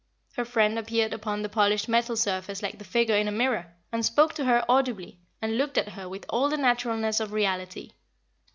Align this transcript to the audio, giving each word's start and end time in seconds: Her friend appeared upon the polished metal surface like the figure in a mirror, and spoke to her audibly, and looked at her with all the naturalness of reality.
Her 0.33 0.45
friend 0.45 0.79
appeared 0.79 1.13
upon 1.13 1.43
the 1.43 1.47
polished 1.47 1.87
metal 1.87 2.15
surface 2.15 2.63
like 2.63 2.79
the 2.79 2.83
figure 2.83 3.15
in 3.15 3.27
a 3.27 3.31
mirror, 3.31 3.71
and 3.91 4.03
spoke 4.03 4.33
to 4.33 4.45
her 4.45 4.65
audibly, 4.67 5.19
and 5.43 5.59
looked 5.59 5.77
at 5.77 5.89
her 5.89 6.09
with 6.09 6.25
all 6.27 6.49
the 6.49 6.57
naturalness 6.57 7.19
of 7.19 7.33
reality. 7.33 7.91